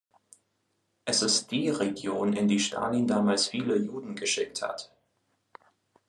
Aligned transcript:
Es 1.05 1.21
ist 1.21 1.51
die 1.51 1.69
Region, 1.69 2.33
in 2.33 2.47
die 2.47 2.59
Stalin 2.59 3.05
damals 3.05 3.49
viele 3.49 3.75
Juden 3.77 4.15
geschickt 4.15 4.63
hat. 4.63 4.91